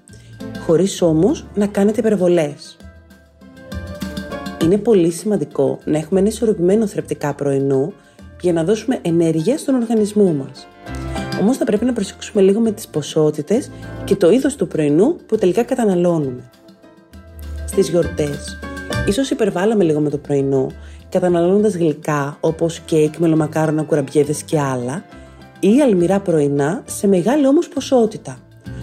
χωρίς 0.67 1.03
όμως 1.03 1.47
να 1.55 1.67
κάνετε 1.67 2.01
υπερβολές. 2.01 2.77
Είναι 4.65 4.77
πολύ 4.79 5.11
σημαντικό 5.11 5.79
να 5.85 5.99
έχουμε 5.99 6.21
ένα 6.21 6.29
ισορροπημένο 6.29 6.87
θρεπτικά 6.87 7.35
πρωινό 7.35 7.93
για 8.41 8.53
να 8.53 8.65
δώσουμε 8.65 8.99
ενέργεια 9.03 9.59
στον 9.59 9.75
οργανισμό 9.75 10.33
μας. 10.33 10.67
Όμως 11.41 11.57
θα 11.57 11.65
πρέπει 11.65 11.85
να 11.85 11.93
προσέξουμε 11.93 12.43
λίγο 12.43 12.61
με 12.61 12.73
τις 12.73 12.89
ποσότητες 12.89 13.71
και 14.05 14.17
το 14.17 14.31
είδος 14.31 14.57
του 14.57 14.69
πρωινού 14.69 15.17
που 15.27 15.37
τελικά 15.37 15.63
καταναλώνουμε. 15.63 16.51
Στις 17.65 17.89
γιορτές, 17.89 18.59
ίσως 19.09 19.31
υπερβάλαμε 19.31 19.85
λίγο 19.85 20.01
με 20.01 20.11
το 20.11 20.19
πρωινό, 20.19 20.67
καταναλώνοντας 21.09 21.77
γλυκά 21.77 22.37
όπως 22.41 22.79
κέικ, 22.79 23.17
μελομακάρονα, 23.17 23.83
κουραμπιέδες 23.83 24.43
και 24.43 24.61
άλλα 24.61 25.05
ή 25.61 25.81
αλμυρά 25.81 26.21
πρωινά 26.21 26.83
σε 26.87 27.07
μεγάλη 27.07 27.47
όμως 27.47 27.69
ποσότητα, 27.69 28.38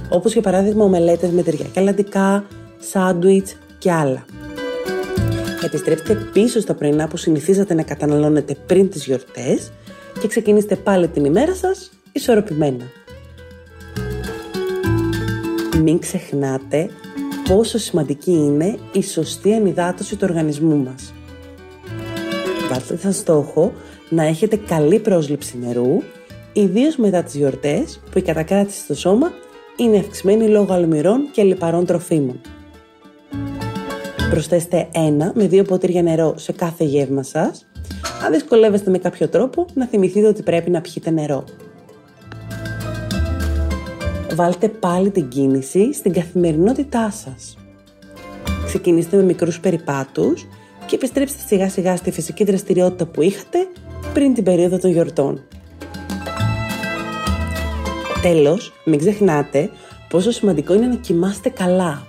όπως 0.10 0.34
για 0.34 0.42
παράδειγμα 0.42 0.84
ομελέτες 0.84 1.30
με 1.30 1.42
τυριά 1.42 1.66
και 1.74 1.80
αλαντικά, 1.80 2.46
σάντουιτς 2.80 3.58
και 3.78 3.92
άλλα. 3.92 4.26
Επιστρέψτε 5.66 6.14
πίσω 6.34 6.60
στα 6.60 6.74
πρωινά 6.74 7.08
που 7.08 7.18
συνηθίζατε 7.18 7.74
να 7.74 7.84
καταναλώνετε 7.84 8.56
πριν 8.66 8.90
τις 8.90 9.06
γιορτές 9.06 9.72
και 10.22 10.28
ξεκινήστε 10.28 10.76
πάλι 10.76 11.08
την 11.08 11.26
ημέρα 11.26 11.56
σας 11.56 11.92
ισορροπημένα. 12.12 12.84
Μην 15.84 16.00
ξεχνάτε 16.00 16.90
πόσο 17.50 17.78
σημαντική 17.78 18.32
είναι 18.32 18.78
η 18.92 19.04
σωστή 19.04 19.54
ανυδάτωση 19.54 20.16
του 20.16 20.28
οργανισμού 20.30 20.76
μας. 20.76 21.14
Βάλτε 22.70 22.98
σαν 22.98 23.14
στόχο 23.14 23.74
να 24.10 24.24
έχετε 24.24 24.56
καλή 24.56 25.00
πρόσληψη 25.00 25.58
νερού, 25.58 26.02
ιδίως 26.60 26.96
μετά 26.96 27.24
τις 27.24 27.36
γιορτές 27.36 28.00
που 28.12 28.18
η 28.18 28.22
κατακράτηση 28.22 28.80
στο 28.80 28.96
σώμα 28.96 29.32
είναι 29.76 29.98
αυξημένη 29.98 30.48
λόγω 30.48 30.74
αλμυρών 30.74 31.30
και 31.32 31.44
λιπαρών 31.44 31.86
τροφίμων. 31.86 32.42
Προσθέστε 34.30 34.88
ένα 34.92 35.32
με 35.36 35.48
δύο 35.48 35.64
ποτήρια 35.64 36.02
νερό 36.02 36.34
σε 36.38 36.52
κάθε 36.52 36.84
γεύμα 36.84 37.24
σας. 37.24 37.68
Αν 38.26 38.32
δυσκολεύεστε 38.32 38.90
με 38.90 38.98
κάποιο 38.98 39.28
τρόπο, 39.28 39.66
να 39.74 39.86
θυμηθείτε 39.86 40.28
ότι 40.28 40.44
πρέπει 40.44 40.70
να 40.70 40.82
πιείτε 40.82 41.10
νερό 41.10 41.44
βάλτε 44.38 44.68
πάλι 44.68 45.10
την 45.12 45.28
κίνηση 45.28 45.94
στην 45.94 46.14
καθημερινότητά 46.14 47.12
σας. 47.12 47.58
Ξεκινήστε 48.66 49.18
με 49.18 49.24
μικρούς 49.24 49.60
περιπάτους 49.60 50.48
και 50.86 50.96
επιστρέψτε 50.96 51.40
σιγά 51.48 51.70
σιγά 51.70 51.96
στη 51.96 52.12
φυσική 52.12 52.44
δραστηριότητα 52.44 53.06
που 53.06 53.22
είχατε 53.22 53.58
πριν 54.14 54.34
την 54.34 54.44
περίοδο 54.44 54.78
των 54.78 54.92
γιορτών. 54.92 55.48
Τέλος, 58.28 58.74
μην 58.84 59.00
ξεχνάτε 59.00 59.70
πόσο 60.10 60.32
σημαντικό 60.32 60.74
είναι 60.74 60.88
να 60.88 60.96
κοιμάστε 60.96 61.50
καλά. 61.50 62.08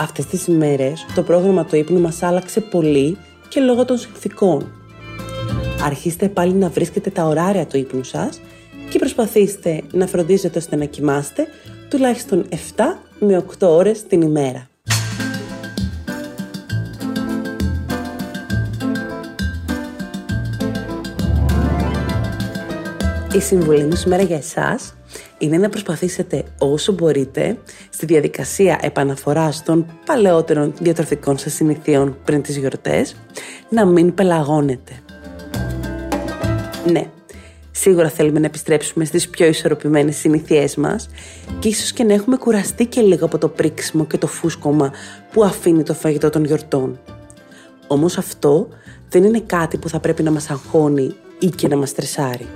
Αυτές 0.00 0.26
τις 0.26 0.46
ημέρες 0.46 1.06
το 1.14 1.22
πρόγραμμα 1.22 1.64
του 1.64 1.76
ύπνου 1.76 2.00
μας 2.00 2.22
άλλαξε 2.22 2.60
πολύ 2.60 3.16
και 3.48 3.60
λόγω 3.60 3.84
των 3.84 3.98
συνθήκων. 3.98 4.72
Αρχίστε 5.82 6.28
πάλι 6.28 6.52
να 6.52 6.68
βρίσκετε 6.68 7.10
τα 7.10 7.24
ωράρια 7.24 7.66
του 7.66 7.76
ύπνου 7.76 8.04
σας 8.04 8.40
και 8.90 8.98
προσπαθήστε 8.98 9.82
να 9.92 10.06
φροντίζετε 10.06 10.58
ώστε 10.58 10.76
να 10.76 10.84
κοιμάστε 10.84 11.46
τουλάχιστον 11.90 12.48
7 12.50 12.56
με 13.18 13.44
8 13.58 13.68
ώρες 13.68 14.06
την 14.06 14.20
ημέρα. 14.20 14.68
Η 23.36 23.40
συμβουλή 23.40 23.84
μου 23.84 23.94
σήμερα 23.94 24.22
για 24.22 24.36
εσάς 24.36 24.94
είναι 25.38 25.56
να 25.56 25.68
προσπαθήσετε 25.68 26.44
όσο 26.58 26.92
μπορείτε 26.92 27.58
στη 27.90 28.06
διαδικασία 28.06 28.78
επαναφοράς 28.82 29.62
των 29.62 29.86
παλαιότερων 30.04 30.74
διατροφικών 30.80 31.38
σας 31.38 31.52
συνηθιών 31.52 32.16
πριν 32.24 32.42
τις 32.42 32.56
γιορτές 32.56 33.16
να 33.68 33.84
μην 33.86 34.14
πελαγώνετε. 34.14 34.92
Ναι, 36.90 37.06
σίγουρα 37.70 38.08
θέλουμε 38.08 38.38
να 38.38 38.46
επιστρέψουμε 38.46 39.04
στις 39.04 39.28
πιο 39.28 39.46
ισορροπημένες 39.46 40.16
συνήθειές 40.16 40.76
μας 40.76 41.08
και 41.58 41.68
ίσως 41.68 41.92
και 41.92 42.04
να 42.04 42.14
έχουμε 42.14 42.36
κουραστεί 42.36 42.86
και 42.86 43.00
λίγο 43.00 43.24
από 43.24 43.38
το 43.38 43.48
πρίξιμο 43.48 44.06
και 44.06 44.18
το 44.18 44.26
φούσκωμα 44.26 44.92
που 45.32 45.44
αφήνει 45.44 45.82
το 45.82 45.94
φαγητό 45.94 46.30
των 46.30 46.44
γιορτών. 46.44 47.00
Όμως 47.86 48.18
αυτό 48.18 48.68
δεν 49.08 49.24
είναι 49.24 49.40
κάτι 49.40 49.76
που 49.76 49.88
θα 49.88 50.00
πρέπει 50.00 50.22
να 50.22 50.30
μας 50.30 50.50
αγχώνει 50.50 51.14
ή 51.38 51.46
και 51.46 51.68
να 51.68 51.76
μας 51.76 51.88
στρεσάρει. 51.88 52.46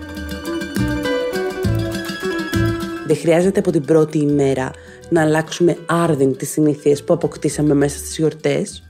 Δεν 3.11 3.19
χρειάζεται 3.19 3.59
από 3.59 3.71
την 3.71 3.85
πρώτη 3.85 4.19
ημέρα 4.19 4.71
να 5.09 5.23
αλλάξουμε 5.23 5.77
άρδιν 5.87 6.37
τις 6.37 6.51
συνήθειες 6.51 7.05
που 7.05 7.13
αποκτήσαμε 7.13 7.75
μέσα 7.75 7.99
στις 7.99 8.17
γιορτές. 8.17 8.83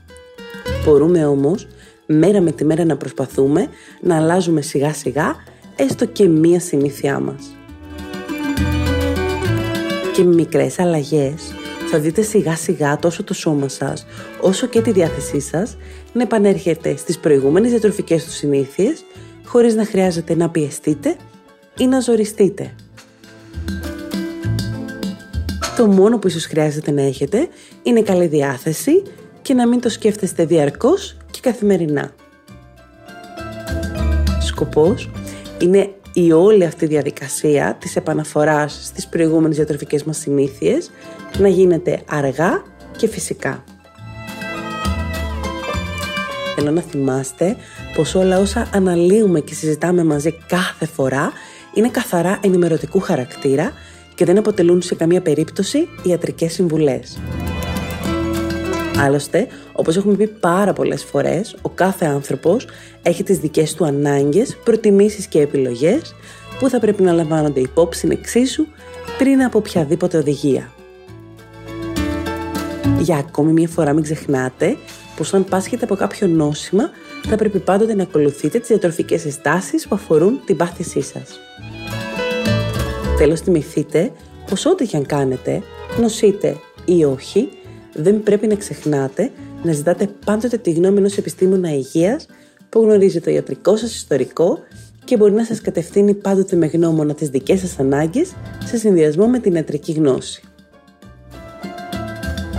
Μπορούμε 0.85 1.25
όμως 1.25 1.67
μέρα 2.05 2.41
με 2.41 2.51
τη 2.51 2.65
μέρα 2.65 2.85
να 2.85 2.97
προσπαθούμε 2.97 3.67
να 4.01 4.15
αλλάζουμε 4.15 4.61
σιγά 4.61 4.93
σιγά 4.93 5.35
έστω 5.75 6.05
και 6.05 6.27
μία 6.27 6.59
συνήθειά 6.59 7.19
μας. 7.19 7.55
Και 10.13 10.23
με 10.23 10.33
μικρές 10.33 10.79
αλλαγές 10.79 11.53
θα 11.91 11.99
δείτε 11.99 12.21
σιγά 12.21 12.55
σιγά 12.55 12.97
τόσο 12.97 13.23
το 13.23 13.33
σώμα 13.33 13.67
σας 13.67 14.05
όσο 14.41 14.67
και 14.67 14.81
τη 14.81 14.91
διάθεσή 14.91 15.39
σας 15.39 15.77
να 16.13 16.21
επανέρχεται 16.21 16.95
στις 16.95 17.19
προηγούμενες 17.19 17.69
διατροφικές 17.69 18.23
τους 18.23 18.33
συνήθειες 18.33 19.03
χωρίς 19.45 19.75
να 19.75 19.85
χρειάζεται 19.85 20.35
να 20.35 20.49
πιεστείτε 20.49 21.15
ή 21.77 21.87
να 21.87 21.99
ζοριστείτε. 21.99 22.73
Το 25.81 25.87
μόνο 25.87 26.19
που 26.19 26.27
ίσως 26.27 26.45
χρειάζεται 26.45 26.91
να 26.91 27.01
έχετε 27.01 27.47
είναι 27.83 28.01
καλή 28.01 28.27
διάθεση 28.27 29.03
και 29.41 29.53
να 29.53 29.67
μην 29.67 29.81
το 29.81 29.89
σκέφτεστε 29.89 30.45
διαρκώς 30.45 31.17
και 31.31 31.39
καθημερινά. 31.41 32.11
Σκοπός 34.41 35.09
είναι 35.61 35.89
η 36.13 36.31
όλη 36.31 36.65
αυτή 36.65 36.85
διαδικασία 36.85 37.77
της 37.79 37.95
επαναφοράς 37.95 38.79
στις 38.83 39.07
προηγούμενες 39.07 39.55
διατροφικές 39.55 40.03
μας 40.03 40.17
συνήθειες 40.17 40.91
να 41.37 41.47
γίνεται 41.47 42.01
αργά 42.09 42.63
και 42.97 43.07
φυσικά. 43.07 43.63
Θέλω 46.55 46.71
να 46.71 46.81
θυμάστε 46.81 47.55
πως 47.95 48.15
όλα 48.15 48.39
όσα 48.39 48.69
αναλύουμε 48.73 49.39
και 49.39 49.53
συζητάμε 49.53 50.03
μαζί 50.03 50.37
κάθε 50.47 50.85
φορά 50.85 51.31
είναι 51.73 51.89
καθαρά 51.89 52.39
ενημερωτικού 52.43 52.99
χαρακτήρα 52.99 53.73
και 54.21 54.27
δεν 54.27 54.37
αποτελούν 54.37 54.81
σε 54.81 54.95
καμία 54.95 55.21
περίπτωση 55.21 55.87
ιατρικές 56.03 56.53
συμβουλές. 56.53 57.19
Άλλωστε, 58.97 59.47
όπως 59.73 59.97
έχουμε 59.97 60.15
πει 60.15 60.27
πάρα 60.27 60.73
πολλές 60.73 61.03
φορές, 61.03 61.55
ο 61.61 61.69
κάθε 61.69 62.05
άνθρωπος 62.05 62.67
έχει 63.01 63.23
τις 63.23 63.37
δικές 63.37 63.73
του 63.73 63.85
ανάγκες, 63.85 64.57
προτιμήσεις 64.63 65.27
και 65.27 65.41
επιλογές 65.41 66.15
που 66.59 66.69
θα 66.69 66.79
πρέπει 66.79 67.03
να 67.03 67.11
λαμβάνονται 67.11 67.59
υπόψη 67.59 68.07
εξίσου 68.11 68.65
πριν 69.17 69.43
από 69.43 69.57
οποιαδήποτε 69.57 70.17
οδηγία. 70.17 70.73
Για 72.99 73.17
ακόμη 73.17 73.51
μια 73.51 73.67
φορά 73.67 73.93
μην 73.93 74.03
ξεχνάτε 74.03 74.77
πως 75.15 75.33
αν 75.33 75.45
πάσχετε 75.45 75.83
από 75.85 75.95
κάποιο 75.95 76.27
νόσημα 76.27 76.89
θα 77.27 77.35
πρέπει 77.35 77.59
πάντοτε 77.59 77.93
να 77.93 78.03
ακολουθείτε 78.03 78.59
τις 78.59 78.67
διατροφικές 78.67 79.21
συστάσεις 79.21 79.87
που 79.87 79.95
αφορούν 79.95 80.41
την 80.45 80.57
πάθησή 80.57 81.01
σας. 81.01 81.39
Τέλος 83.21 83.41
θυμηθείτε 83.41 84.11
πως 84.49 84.65
ό,τι 84.65 84.85
και 84.85 84.97
αν 84.97 85.05
κάνετε, 85.05 85.61
νοσείτε 85.99 86.55
ή 86.85 87.03
όχι, 87.03 87.49
δεν 87.93 88.23
πρέπει 88.23 88.47
να 88.47 88.55
ξεχνάτε 88.55 89.31
να 89.63 89.71
ζητάτε 89.71 90.09
πάντοτε 90.25 90.57
τη 90.57 90.71
γνώμη 90.71 90.97
ενός 90.97 91.17
επιστήμονα 91.17 91.73
υγείας 91.73 92.25
που 92.69 92.81
γνωρίζει 92.81 93.21
το 93.21 93.31
ιατρικό 93.31 93.75
σας 93.75 93.95
ιστορικό 93.95 94.59
και 95.05 95.17
μπορεί 95.17 95.31
να 95.31 95.45
σας 95.45 95.61
κατευθύνει 95.61 96.13
πάντοτε 96.13 96.55
με 96.55 96.65
γνώμονα 96.65 97.13
τις 97.13 97.29
δικές 97.29 97.59
σας 97.59 97.79
ανάγκες 97.79 98.33
σε 98.65 98.77
συνδυασμό 98.77 99.27
με 99.27 99.39
την 99.39 99.55
ιατρική 99.55 99.91
γνώση. 99.91 100.43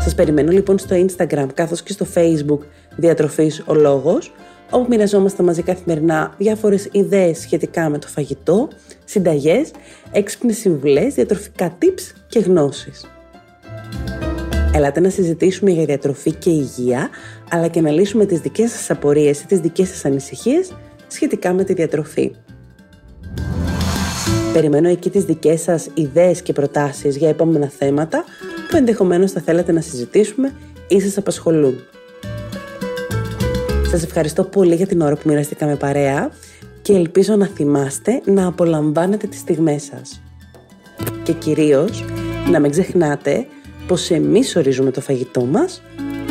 Σας 0.00 0.14
περιμένω 0.14 0.50
λοιπόν 0.50 0.78
στο 0.78 0.96
Instagram 1.06 1.46
καθώς 1.54 1.82
και 1.82 1.92
στο 1.92 2.06
Facebook 2.14 2.58
Διατροφής 2.96 3.62
ο 3.66 3.74
Λόγος 3.74 4.32
όπου 4.70 4.86
μοιραζόμαστε 4.88 5.42
μαζί 5.42 5.62
καθημερινά 5.62 6.34
διάφορες 6.38 6.88
ιδέες 6.92 7.38
σχετικά 7.38 7.88
με 7.88 7.98
το 7.98 8.06
φαγητό, 8.06 8.68
συνταγές, 9.12 9.70
έξυπνες 10.12 10.56
συμβουλές, 10.56 11.14
διατροφικά 11.14 11.78
tips 11.82 12.14
και 12.26 12.38
γνώσεις. 12.38 13.06
Ελάτε 14.74 15.00
να 15.00 15.10
συζητήσουμε 15.10 15.70
για 15.70 15.84
διατροφή 15.84 16.32
και 16.32 16.50
υγεία, 16.50 17.08
αλλά 17.50 17.68
και 17.68 17.80
να 17.80 17.90
λύσουμε 17.90 18.26
τις 18.26 18.40
δικές 18.40 18.70
σας 18.70 18.90
απορίες 18.90 19.40
ή 19.40 19.46
τις 19.46 19.60
δικές 19.60 19.88
σας 19.88 20.04
ανησυχίες 20.04 20.72
σχετικά 21.06 21.52
με 21.52 21.64
τη 21.64 21.72
διατροφή. 21.72 22.34
Περιμένω 24.52 24.88
εκεί 24.88 25.10
τις 25.10 25.24
δικές 25.24 25.60
σας 25.60 25.88
ιδέες 25.94 26.42
και 26.42 26.52
προτάσεις 26.52 27.16
για 27.16 27.28
επόμενα 27.28 27.68
θέματα 27.68 28.24
που 28.68 28.76
ενδεχομένως 28.76 29.32
θα 29.32 29.40
θέλετε 29.40 29.72
να 29.72 29.80
συζητήσουμε 29.80 30.52
ή 30.88 31.00
σας 31.00 31.16
απασχολούν. 31.16 31.84
Σας 33.90 34.02
ευχαριστώ 34.02 34.44
πολύ 34.44 34.74
για 34.74 34.86
την 34.86 35.00
ώρα 35.00 35.14
που 35.14 35.28
μοιραστήκαμε 35.28 35.76
παρέα 35.76 36.30
και 36.82 36.92
ελπίζω 36.92 37.36
να 37.36 37.46
θυμάστε 37.46 38.20
να 38.24 38.46
απολαμβάνετε 38.46 39.26
τις 39.26 39.38
στιγμές 39.38 39.82
σας. 39.82 40.22
Και 41.22 41.32
κυρίως 41.32 42.04
να 42.50 42.60
μην 42.60 42.70
ξεχνάτε 42.70 43.46
πως 43.86 44.10
εμείς 44.10 44.56
ορίζουμε 44.56 44.90
το 44.90 45.00
φαγητό 45.00 45.44
μας 45.44 45.82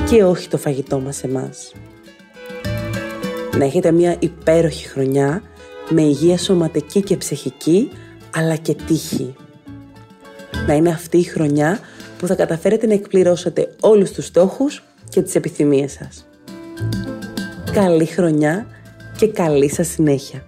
και 0.10 0.24
όχι 0.24 0.50
το 0.50 0.58
φαγητό 0.58 1.00
μας 1.00 1.24
εμάς. 1.24 1.74
Να 3.58 3.66
έχετε 3.66 3.92
μια 3.92 4.16
υπέροχη 4.20 4.88
χρονιά 4.88 5.42
με 5.90 6.02
υγεία 6.02 6.38
σωματική 6.38 7.02
και 7.02 7.18
ψυχική 7.18 7.92
αλλά 8.36 8.56
και 8.56 8.76
τύχη. 8.88 9.36
Να 10.68 10.74
είναι 10.74 10.90
αυτή 10.90 11.18
η 11.18 11.24
χρονιά 11.24 11.80
που 12.18 12.28
θα 12.28 12.36
καταφέρετε 12.36 12.88
να 12.88 12.94
εκπληρώσετε 12.94 13.76
όλους 13.80 14.12
τους 14.12 14.26
στόχους 14.26 14.84
και 15.10 15.22
τις 15.22 15.36
επιθυμίες 15.36 15.92
σας. 15.92 16.28
Καλή 17.72 18.06
χρονιά 18.06 18.68
και 19.18 19.28
καλή 19.28 19.70
σας 19.70 19.88
συνέχεια. 19.88 20.44